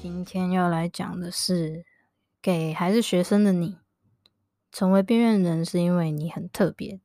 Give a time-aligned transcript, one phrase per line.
[0.00, 1.84] 今天要来讲的是，
[2.40, 3.78] 给还是学生的你，
[4.70, 7.00] 成为边缘人是因为你很特别。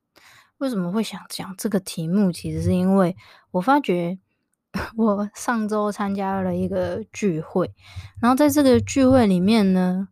[0.59, 2.31] 为什么会想讲这个题目？
[2.31, 3.16] 其实是因为
[3.49, 4.19] 我发觉，
[4.95, 7.73] 我上周参加了一个聚会，
[8.21, 10.09] 然后在这个聚会里面呢，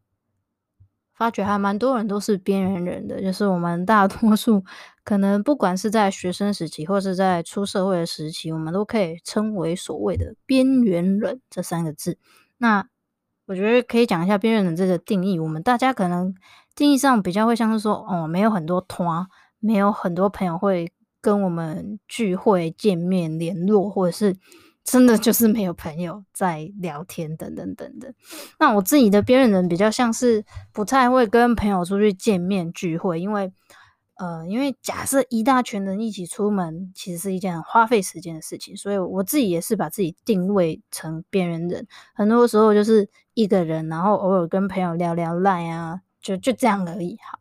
[1.14, 4.64] 发觉还蛮多人都是边缘人的，就是我们大多数
[5.04, 12.18] 可能不管是在学生时期，或是在出社会的时期，我们都可以称为所谓的边缘人这三个字。
[12.62, 12.86] 那
[13.48, 15.40] 我觉得可以讲一下边缘人这个定义。
[15.40, 16.32] 我们大家可能
[16.76, 19.26] 定义上比较会像是说，哦，没有很多团，
[19.60, 24.38] 没有很多朋友会跟我们聚会、见面、联络，或者是
[24.86, 28.14] 真的就是没有朋友在聊天等等等等。
[28.60, 33.52] 那我自己的边缘人比较像是不太会跟朋友出去见面聚会，因为。
[34.22, 41.88] 呃，因为假设一大群人一起出门，其实是一件很花费时间的事情，所以我自己也是把自己定位成边缘人。
[42.14, 47.18] 很多时候就是一个人，然后偶尔跟朋友聊聊赖啊，就就这样而已。
[47.28, 47.40] 好，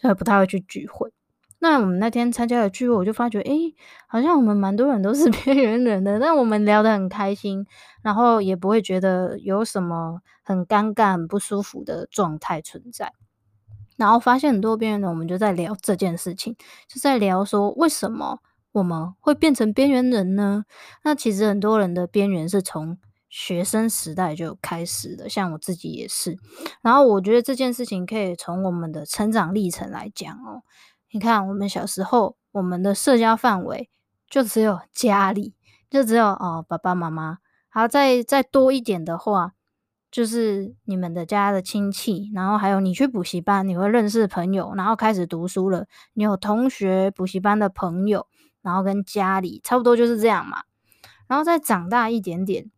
[0.00, 1.12] 所以不太会去聚会。
[1.58, 3.74] 那我们那天参加了聚会，我就发觉，诶，
[4.06, 7.66] 好像我们蛮多人都是 边缘人的，但我们聊得很开心，
[8.00, 13.12] 然后也不会觉得有什么很尴尬、很不舒服的状态存在。
[13.96, 16.56] 然后发现很多边缘人，我们就在聊这件事情，
[16.88, 18.38] 就在聊说为什么
[18.72, 20.64] 我们会变成边缘人呢？
[21.04, 22.98] 那其实很多人的边缘是从
[23.28, 26.36] 学生时代就开始的，像我自己也是。
[26.82, 30.62] 然后我觉得这件事情可以从我们的成长历程来讲哦。
[31.10, 33.90] 你看，我们小时候，我们的社交范围
[34.28, 35.54] 就只有家里，
[35.90, 37.38] 就只有哦爸爸妈妈。
[37.68, 39.52] 好，再再多一点的话。
[40.12, 48.26] 就是你们的家的亲戚，然后还有你去补习班，你会认识朋友，然后开始读书了，你有同学、补习班的朋友，
[48.60, 50.64] 然后跟家里差不多就是这样嘛。
[51.26, 52.70] 然后再长大一点点，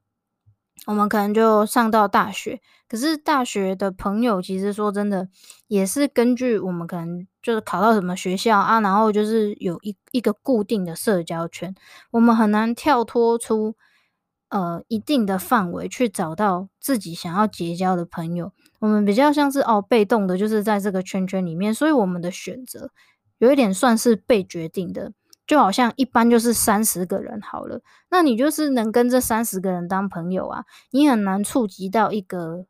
[0.86, 2.60] 我们可能就上到大学。
[2.86, 5.28] 可是大学的朋友，其实说真的，
[5.66, 11.74] 也是根据我们可能就是考到什么学校啊，然后就是有一一个固定的社交圈，
[12.12, 13.74] 我们很难跳脱出。
[14.48, 22.90] 呃，一定的范围去找到自己想要结交的朋友，我们比较像是哦，被动的，就是在这个圈圈里面，所以我们的选择
[23.38, 25.12] 有一点算是被决定的，
[25.46, 32.66] 就好像一般就是三十个人好了，那你就是能跟这三十个人当朋友啊，你很难触及到一个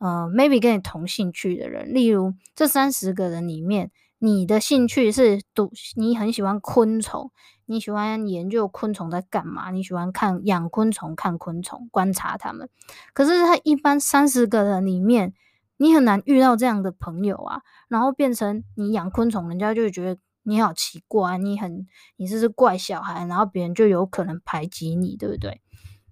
[0.00, 7.30] 呃，maybe 跟你同兴趣的人，例如这三十个人里面，你的兴趣是读，你很喜欢昆虫。
[7.66, 9.70] 你喜欢研究昆虫在干嘛？
[9.70, 12.68] 你喜欢看养昆虫、看昆虫、观察它们。
[13.12, 15.32] 可是他一般三十个人里面，
[15.76, 17.62] 你很难遇到这样的朋友啊。
[17.88, 21.86] 然后变成你养昆虫，人家就会觉得你好奇怪，你很
[22.16, 25.60] 你这是怪小孩，然后别人就有可能排挤你，对不对？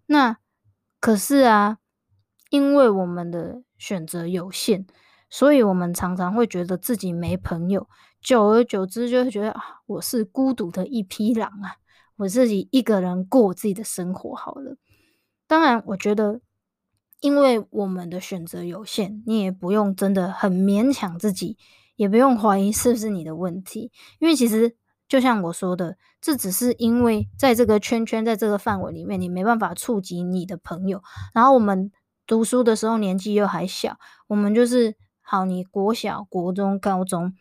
[0.06, 0.36] 那
[1.00, 1.78] 可是啊，
[2.50, 4.86] 因为我们的选择有限，
[5.30, 7.88] 所以我们常常会觉得自己没朋友。
[8.20, 11.76] 久而久之，就会觉得啊，我是孤独的一匹狼啊，
[12.16, 14.76] 我自己一个人过自己的生活好了。
[15.46, 16.40] 当然，我觉得，
[17.20, 21.56] 因为我们的选择有限，你也不用真的很勉强自己，
[21.94, 23.92] 也不用怀疑是不是你的问题。
[24.18, 24.76] 因为其实
[25.06, 31.00] 就像我说的，这只是因为在这个圈圈，在这个范围里面，你没办法触及你的朋友。
[31.32, 31.92] 然后我们
[32.28, 33.96] 读书的时候年纪又还小，
[34.26, 37.32] 我们就是好，你国小、国中、高中。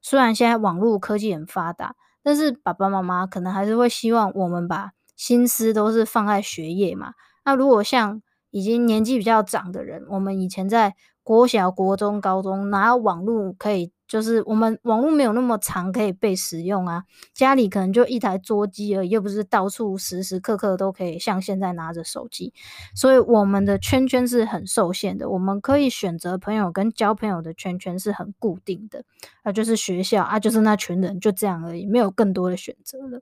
[0.00, 7.14] 虽然现在网络科技很发达，但是爸爸妈妈可能还是会希望我们把心思都是放在学业嘛。
[7.44, 10.94] 那如果像已经年纪比较长的人，我们以前在
[11.26, 13.90] 国小、国中、高中，哪有网络可以？
[14.06, 17.02] 就是我们网络没有那么长可以被使用啊，
[17.34, 22.54] 家里可能就一台桌机而已，又不是到处时时刻刻都可以像现在拿着手机，
[22.94, 25.28] 所以我们的圈圈是很受限的。
[25.28, 29.02] 我们可以选择朋友跟交朋友的圈圈是很固定的，
[29.42, 33.20] 啊，就是学校啊，就是那群人就这样而已，没有更多的选择了。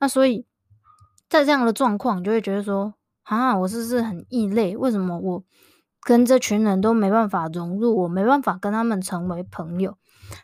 [0.00, 0.44] 那所以
[1.28, 4.76] 在这样的状况，你就会觉得说，啊，我是不是很异类？
[4.76, 5.44] 为什么我
[6.04, 8.02] 跟这群人都没办法融入？
[8.02, 9.96] 我没办法跟他们成为朋友？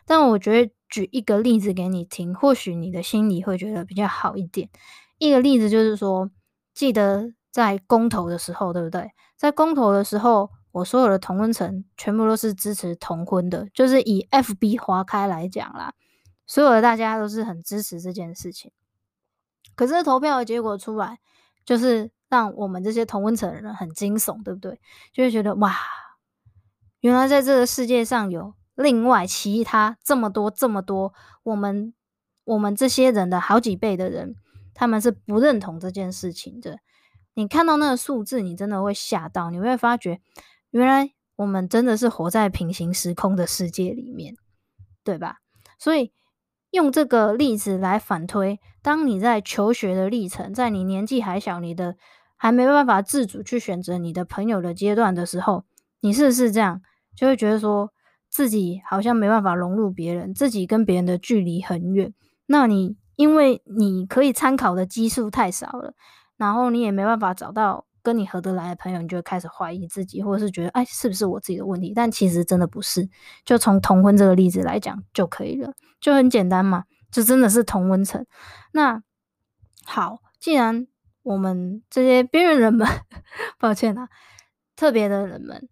[0.05, 4.69] 但我觉得举一个例子给你听，或许你的心里会觉得比较好一点。
[5.17, 6.29] 一个例子就是说，
[6.73, 9.11] 记得在公投的时候，对不对？
[9.37, 15.93] 在公投的时候，我所有的同温层全部都是支持同婚的，就是以 FB 划开来讲啦，
[16.45, 18.71] 所有的大家都是很支持这件事情。
[19.75, 21.19] 可是投票的结果出来，
[21.65, 24.79] 就是让我们这些同温层的人很惊悚，对不对？
[25.13, 25.75] 就会觉得哇，
[27.01, 28.55] 原来在这个世界上有。
[28.75, 31.13] 另外，其他这么多这么多，
[31.43, 31.93] 我们
[32.45, 34.33] 我们这些人的好几倍的人，
[34.73, 36.79] 他们是不认同这件事情的。
[37.33, 40.21] 你看到那个数字，你真的会吓到，你会发觉，
[40.71, 44.35] 原来我们真的是活在平行时空的世界里面，
[45.03, 45.39] 对吧？
[45.77, 46.13] 所以
[46.71, 51.97] 用这个例子来反推，当你在求学的历程，在你年纪还小，你的
[52.41, 55.63] 还没办法自主去选择你的朋友的阶段的时候，
[55.99, 56.81] 你是不是这样，
[57.15, 57.93] 就会觉得说，
[58.31, 62.11] 自己好像没办法融入别人，自己跟别人的距离很远。
[62.47, 65.93] 那你因为你可以参考的基数太少了，
[66.35, 71.93] 然后你也没办法找到跟你合得来的朋友，你就开始怀疑自己，或者是觉得哎，是不是我自己的问题？
[71.95, 73.07] 但其实真的不是。
[73.45, 78.25] 就从同婚这个例子来讲就可以了，就很简单嘛，就真的是同温层。
[78.71, 79.03] 那
[79.85, 80.87] 好，既然
[81.23, 82.87] 我们这些边缘人们，
[83.59, 84.09] 抱歉啊，
[84.75, 85.69] 特别的人们。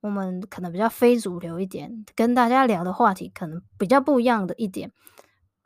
[0.00, 4.90] 我们可能比较非主流一点，跟大家聊的话题可能比较不一样的一点，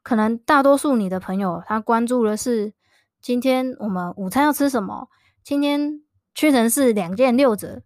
[0.02, 2.74] 可能大多数你的朋友他关注的是
[3.22, 5.08] 今天我们午餐要吃什么，
[5.42, 6.02] 今天
[6.34, 7.82] 屈臣氏两件六折，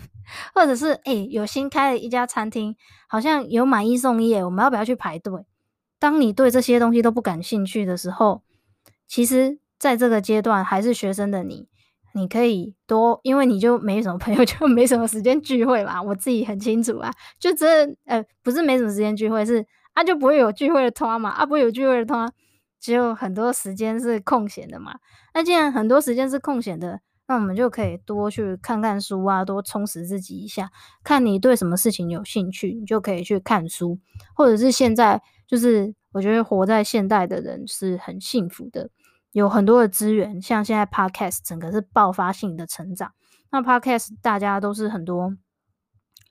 [0.54, 2.74] 或者是诶、有新开了一家餐厅，
[3.06, 5.44] 好像有买一送一，我们要不要去排队？
[5.98, 8.42] 当你对这些东西都不感兴趣的时候，
[9.06, 11.66] 其实在这个阶段还是学生的你。
[12.12, 16.02] 你可以多，因为你就没什么朋友， 就没什么时间聚会嘛。
[16.02, 22.28] 我自己很清楚啊，就这呃，不是没什么时间聚会，是啊就不会有聚会的拖嘛，啊不会有聚会的拖，
[22.80, 24.96] 只有很多时间是空闲的嘛。
[25.34, 30.72] 那既然很多时间是空闲的，那我们就可以多去看看书啊，多充实自己一下。
[31.04, 34.00] 看你对什么事情有兴趣，你就可以去看书，
[34.34, 38.90] 或者是现在就是我觉得活在现代的人是很幸福的。
[39.32, 43.12] 有很多的资源，像现在 Podcast 整个是爆发性的成长。
[43.52, 45.36] 那 Podcast 大家都是很多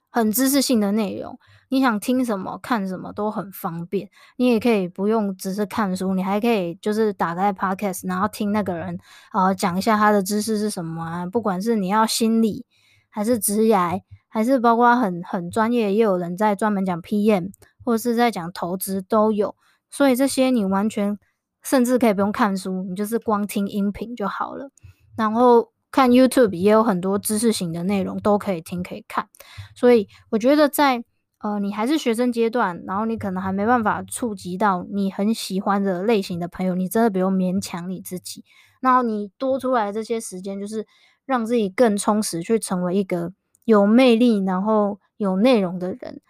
[0.10, 4.10] 很知识性的内容，你想听什么、看什么都很方便。
[4.38, 8.98] 你也可以不用只是看书，你还可以就是打开 Podcast，然后听那个人
[9.32, 11.26] 啊讲一下他的知识是什么啊。
[11.26, 12.66] 不管是你要心理，
[13.10, 17.52] 还是职涯，还是包括很很专业，也有人在专门讲 PM，
[17.86, 19.56] 或者是在讲投资都有。
[19.90, 21.18] 所以这些你完全。
[21.64, 24.72] 甚至可以不用看书，你就是光听音频就好了。
[25.18, 29.28] 然后看 YouTube 也有很多知识型的内容都可以听可以看。
[29.76, 31.04] 所以我觉得在
[31.40, 38.46] 呃你还是学生阶段，然后你可能还没办法触及到你很喜欢的类型的朋友，你真的不用勉强你自己。
[38.82, 40.88] 然后你多出来这些时间，就是
[41.26, 43.34] 让自己更充实，去成为一个
[43.66, 46.22] 有魅力然后有内容的人。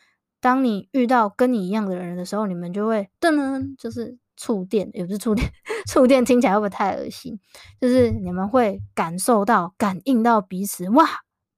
[0.41, 4.17] 当你遇到跟你一样的人的时候，你们就会噔噔，就是。
[4.39, 5.51] 触电也不是触电，
[5.85, 7.37] 触电听起来会不会太恶心？
[7.81, 11.05] 就是你们会感受到、感应到彼此，哇，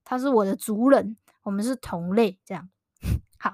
[0.03, 2.67] 他是我的族人，我们是同类，这样
[3.37, 3.51] 好。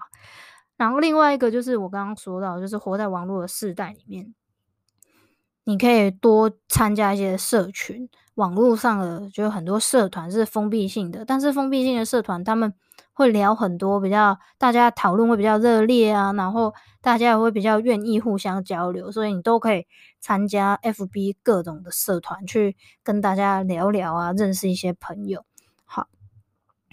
[0.78, 4.34] 然后另外一个就是我刚刚说到，就是活在网络的世代里面，
[5.66, 12.74] 你可以多参加一些社群，网络上的就有很多社团是封闭性的，但是封闭性的社团他们。
[13.18, 16.72] 会聊很多比较，大家讨论会比较热烈啊，然后
[17.02, 19.88] 大家也会比较愿意互相交流，所以你都可以
[20.20, 25.44] 参加 FB 各种的社团，去跟大家聊聊啊，认识一些朋友。
[25.84, 26.10] 好，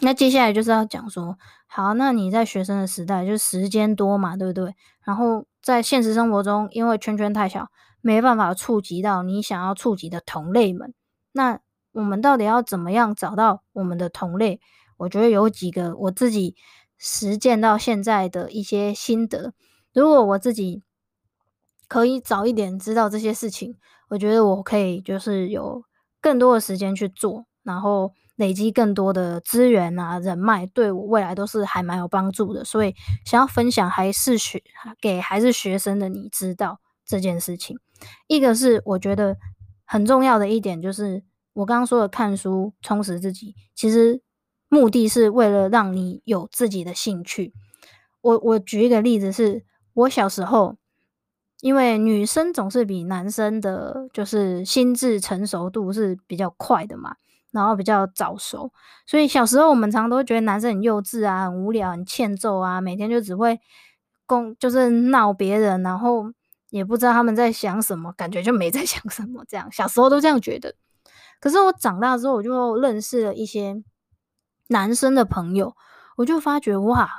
[0.01, 4.75] 那接下来就是要讲说，好，那你在学生的时代就是时间多嘛，对不对？
[5.05, 7.69] 然后在现实生活中，因为圈圈太小，
[8.01, 10.95] 没办法触及到你想要触及的同类们，
[11.33, 11.61] 那
[11.93, 14.59] 我们到底要怎么样找到我们的同类？
[14.97, 16.55] 我觉得有几个我自己
[16.99, 19.53] 实践到现在的一些心得。
[19.93, 20.83] 如果我自己
[21.87, 23.77] 可以早一点知道这些事情，
[24.09, 25.85] 我觉得我可以就是有
[26.21, 32.65] 更多的时间去做，然后累积更多的资源啊、人脉，对我未来都是还蛮有帮助的。
[32.65, 34.63] 所以想要分享还是学
[35.01, 37.79] 给还是学生的你知道这件事情。
[38.27, 39.37] 一个是我觉得
[39.85, 41.23] 很重要的一点，就是
[41.53, 44.21] 我刚刚说的看书充实自己，其实
[44.75, 47.53] 目的是为了让你有自己的兴趣。
[48.21, 49.65] 我我举一个例子是，
[49.95, 50.77] 我小时候。
[51.61, 57.17] 因为女生总是比男生的，就是心智成熟度是比较快的嘛，
[57.53, 58.71] 然后比较早熟，
[59.07, 63.59] 所以小时候我们常常都会觉得男生很幼稚啊，很无聊，很欠揍啊，每天就只会
[64.27, 66.27] 攻，就是闹别人，然后
[66.69, 69.67] 也不知道他们在想什么，感觉就没在 想什么这样。
[69.73, 70.75] 小时候都这样觉得，
[71.41, 73.83] 可是我长大之后，我就认识了一些
[74.69, 75.77] 男生的朋友，
[76.17, 77.11] 我就发觉哇，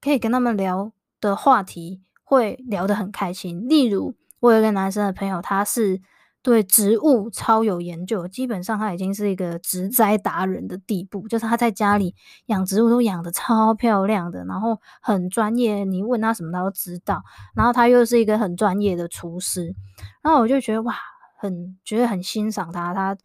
[0.00, 2.02] 可以跟他们聊的话题。
[2.28, 3.68] 会聊得很开心。
[3.68, 6.02] 例如，我有一个男生的朋友，他是
[6.42, 17.22] 对植物超有研究，基本上他已经是一个植栽达人的地步，就是他在家里养植物都养得超漂亮的，然后很专业，你问他什么他都知道。
[17.54, 19.72] 然后他又是一个很专业的厨师，
[20.20, 20.96] 然后我就觉得哇，
[21.38, 23.16] 很觉得很欣赏他，他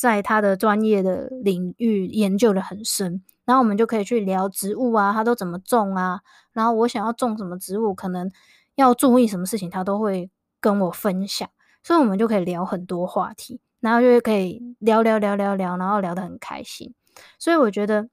[0.00, 3.22] 在他的专业的领域研究得很深。
[3.44, 6.20] 然后我们就可以去聊植物啊，他都怎么种啊？
[6.54, 8.30] 然后我想要种什么植物，可能
[8.76, 11.46] 要注意什么事情，他都会跟我分享，
[11.82, 16.94] 所以我们就可以聊很多话题，然后就可以聊聊聊聊聊，然后聊得很开心。
[17.38, 18.08] 所以我觉得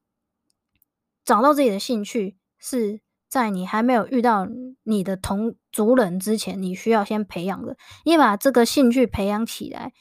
[1.24, 4.46] 找到自己的兴趣是在你还没有遇到
[4.84, 7.78] 你的同族人之前，你需要先培养的。
[8.04, 9.94] 你把这个兴趣培养起来，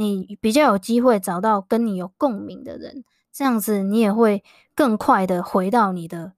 [0.00, 3.04] 你比较有机会找到跟你有共鸣的人。
[3.30, 4.42] 这样子，你也会
[4.74, 6.32] 更快的回到你的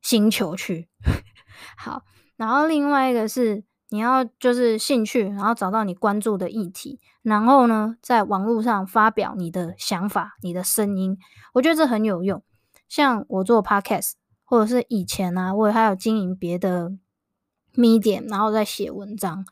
[0.00, 0.88] 星球去。
[1.76, 2.04] 好，
[2.36, 11.18] 然后另外一个是你要就是兴趣，然后找到你关注的议题，然后呢，在网络上发表你的想法、你的声音。
[11.54, 12.42] 我觉得这很有用。
[12.88, 14.12] 像我做 podcast，
[14.44, 16.92] 或者是以前啊，我还有经营别的
[17.74, 19.44] medium，然后在写文章，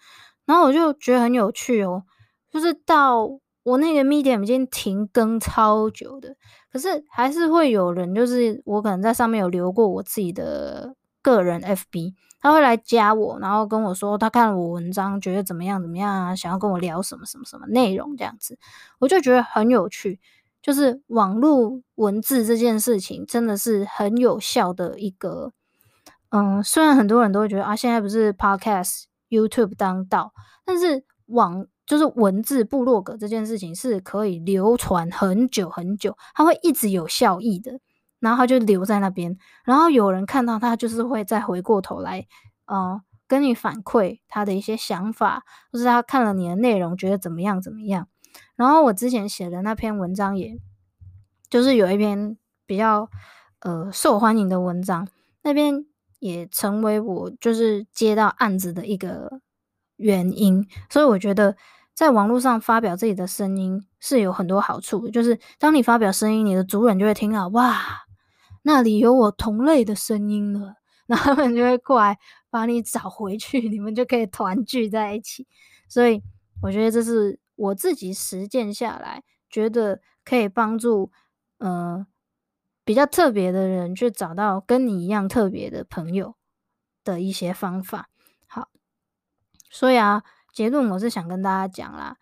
[0.45, 2.05] 然后我就觉得很有趣哦，
[2.51, 3.39] 就是到。
[3.65, 6.35] 我那个 Medium 已经停更超久的，
[6.73, 18.59] 可是还是会有人，就是我可能在上面有留过我自己的个人 FB，他会来加我，然后跟我说他看了我文章，觉得怎么样怎么样啊，想要跟我聊什么什么什么内容这样子，
[19.01, 20.19] 我就觉得很有趣。
[20.63, 25.53] 就是网络文字这件事情真的是很有效的一个，
[26.31, 30.33] 嗯，虽然很多人都会觉得啊，现在不是 Podcast、YouTube 当道，
[30.65, 31.67] 但是网。
[31.89, 37.81] 就是文字部落格这件事情是可以流传很久很久，它会一直有效益的，
[38.21, 42.27] 然后它就留在那边，然后有人看到它，就是会再回过头来，
[42.67, 48.07] 呃，跟你反馈他的一些想法，或是他看了你的内容觉得怎么样怎么样。
[48.55, 50.61] 然后我之前写的那篇文章也，也
[51.49, 53.09] 就是有一篇比较
[53.61, 55.09] 呃受欢迎的文章，
[55.43, 55.87] 那边
[56.19, 59.41] 也成为我就是接到案子的一个
[59.97, 61.57] 原因，所以我觉得。
[61.99, 67.77] 在网络上发表自己的声音是有很多好处，就是当你发表声音，你的族人就会听到，哇，
[68.63, 70.77] 那里有我同类的声音了，
[71.09, 72.17] 然后他们就会过来
[72.51, 75.49] 把你找回去， 你们就可以团聚在一起。
[75.89, 76.23] 所以
[76.63, 81.11] 我觉得这是我自己实践下来，觉得可以帮助
[81.59, 82.07] 呃
[82.85, 86.37] 比较特别的人去找到跟你一样特别的朋友
[87.03, 88.09] 的一些方法。
[88.47, 88.69] 好，
[89.69, 90.23] 所以啊。
[90.59, 92.17] 结论我是想跟大家讲啦，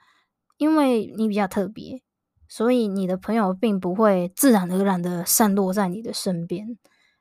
[0.58, 2.02] 因为你比较特别，
[2.46, 6.76] 所以你的朋友并不会自然而然的散落在你的身边，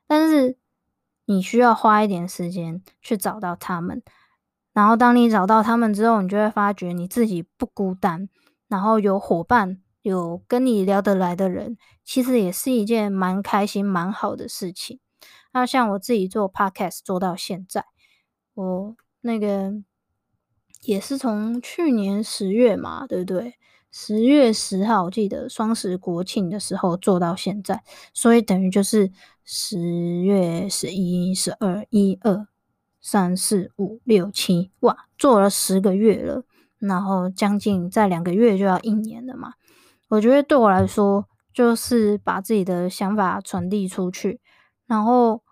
[0.06, 0.58] 但是
[1.24, 4.02] 你需要花一点时间去找到他们，
[4.74, 8.28] 然后当你找到他们之后，你就会发觉你自己不孤单，
[8.68, 15.00] 然后有伙伴，有跟你聊得来的人，其实也是一件蛮开心、蛮好的事情。
[15.54, 17.86] 那像我自己做 Podcast 做到现在，
[18.52, 19.82] 我那个。
[20.86, 23.54] 也是从去年十月嘛，对不对？
[23.90, 27.82] 十月十号，我记得双十国庆的时候做到现在，
[28.14, 29.10] 所以等于就是
[29.44, 29.80] 十
[30.22, 32.46] 月十一、十二、一二
[33.00, 36.44] 三四五六七，哇，做了十个月了，
[36.78, 39.54] 然后将近再两个月就要一年了嘛。
[40.08, 44.40] 我觉得对我来说，就是把自己的想法传递出去，
[44.86, 45.42] 然后。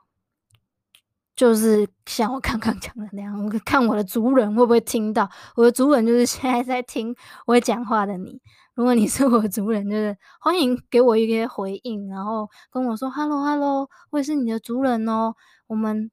[1.37, 5.29] 就是像我刚刚讲的那样，看我的族人会不会听到。
[5.57, 7.15] 我的族人就是 现在在听
[7.47, 8.41] 我讲话的你。
[8.75, 15.35] 如果你是我的族人，就是欢迎给我一个回应，然后跟我说 “hello hello”，我也是你的族人哦。
[15.69, 16.11] 我们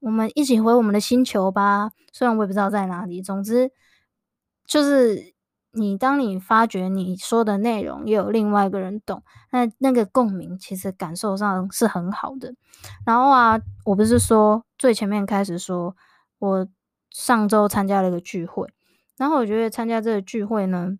[0.00, 1.90] 我们一起回我们的星球吧。
[2.12, 3.70] 虽然我也不知道在哪里，总之
[4.66, 5.34] 就是
[5.76, 12.54] 你当你发觉你说的内容也有另外一个人懂，那那个共鸣其实感受上是很好的。
[13.04, 15.94] 然后啊，我不是说最前面开始说，
[16.38, 16.66] 我
[17.10, 18.66] 上周参加了一个聚会，
[19.18, 20.96] 然后我觉得参加这个聚会呢，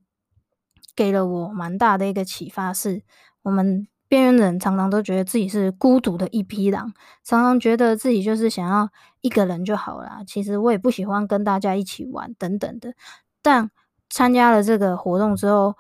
[0.95, 3.03] 给了我蛮大的一个启发是，
[3.43, 6.93] 我们边缘人常常都觉得自己是孤独的一匹狼，
[7.25, 8.91] 常常觉得自己就是想要
[9.23, 10.23] 一个人就好了。
[10.27, 12.93] 其实我也不喜欢跟大家一起玩等等的，
[13.41, 13.71] 但。
[14.09, 15.75] 参加了这个活动之后，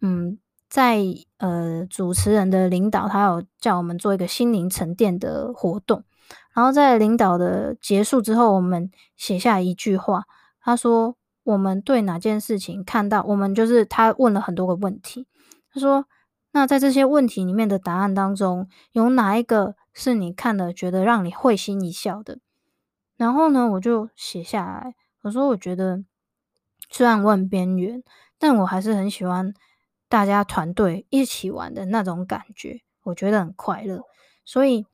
[0.00, 1.02] 嗯，在
[1.38, 6.04] 呃主持人的领导，他有叫我们做一个心灵沉淀的活动。
[6.52, 10.24] 然后在领导的结束之后，我们写下一句话，
[10.60, 15.26] 他说：“我们对哪件事情看到，我们就是他问了很多个问题。
[15.72, 16.04] 他说，
[16.50, 22.40] 那在这些问题里面的答案当中，有哪一个是你看了觉得让你会心一笑的？
[23.16, 26.04] 然后呢，我就写下来，我说我觉得。”
[26.88, 28.02] 虽然我很边缘，
[28.38, 29.52] 但我还是很喜欢
[30.08, 34.02] 大家团队一起玩的那种感觉，我觉得很快乐。
[34.44, 34.86] 所以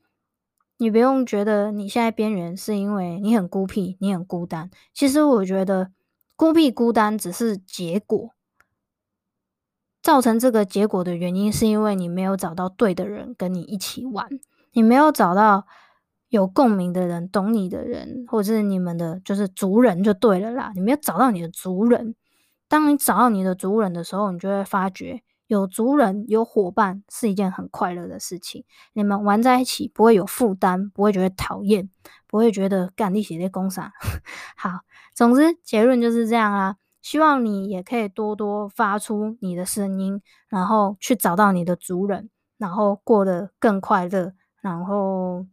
[0.76, 4.70] 你不用觉得你现在边缘是因为你很孤僻，你很孤单。
[4.92, 5.92] 其实我觉得
[6.36, 8.30] 孤僻孤单只是结果，
[10.02, 14.28] 造成这个结果的原因是因为你没有找到对的人跟你一起玩，
[14.72, 15.66] 你没有找到。
[16.34, 20.72] 有共鸣的人，懂你的人，或者是你们的，就是族人就对了啦。
[20.74, 22.16] 你没有找到你的族人，
[22.68, 28.64] 当你找到你的族人的时候，你就会发觉有族人、有伙伴是一件很快乐的事情。
[28.94, 31.88] 你们玩在一起不会有负担，不会觉得讨厌，
[32.26, 33.92] 不会觉得干力写的工啥。
[34.58, 34.80] 好，
[35.14, 36.76] 总之结论就是这样啦。
[37.00, 45.46] 希望你也可以多多发出你的声音，然后去找到你的族人，然后过得更快乐，然后。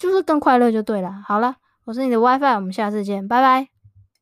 [0.00, 1.12] 就是更快乐就对了。
[1.26, 3.79] 好了，我是你的 WiFi，我们下次见，拜拜。